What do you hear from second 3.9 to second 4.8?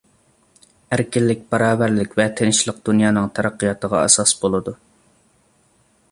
ئاساس بولىدۇ.